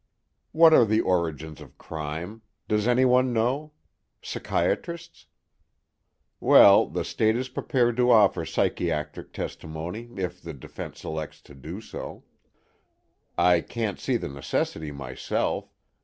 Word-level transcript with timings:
"What 0.51 0.73
are 0.73 0.83
the 0.83 0.99
origins 1.01 1.61
of 1.61 1.77
crime? 1.77 2.41
Does 2.67 2.87
anyone 2.87 3.31
know? 3.31 3.73
Psychiatrists? 4.23 5.27
Well, 6.39 6.87
the 6.87 7.05
State 7.05 7.35
is 7.35 7.49
prepared 7.49 7.97
to 7.97 8.09
offer 8.09 8.43
psychiatric 8.43 9.31
testimony, 9.31 10.09
if 10.17 10.41
the 10.41 10.53
defense 10.55 11.03
elects 11.03 11.39
to 11.41 11.53
do 11.53 11.81
so. 11.81 12.23
I 13.37 13.61
can't 13.61 13.99
see 13.99 14.17
the 14.17 14.27
necessity 14.29 14.91
myself. 14.91 15.71